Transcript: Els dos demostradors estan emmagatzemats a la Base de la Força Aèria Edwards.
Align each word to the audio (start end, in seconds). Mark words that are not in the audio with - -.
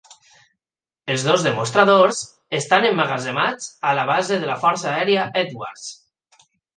Els 1.15 1.25
dos 1.25 1.43
demostradors 1.47 2.21
estan 2.59 2.87
emmagatzemats 2.89 3.67
a 3.91 3.91
la 3.99 4.07
Base 4.13 4.39
de 4.45 4.49
la 4.53 4.57
Força 4.65 4.89
Aèria 4.95 5.27
Edwards. 5.43 5.85